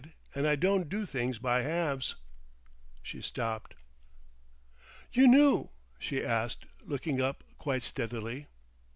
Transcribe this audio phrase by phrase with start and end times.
[0.33, 2.15] And I don't do things by halves."
[3.03, 3.75] She stopped.
[5.13, 8.47] "You knew?"—she asked, looking up, quite steadily.